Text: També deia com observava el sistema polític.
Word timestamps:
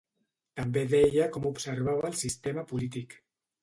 També 0.59 0.83
deia 0.93 1.29
com 1.37 1.47
observava 1.53 2.11
el 2.13 2.19
sistema 2.25 2.69
polític. 2.75 3.19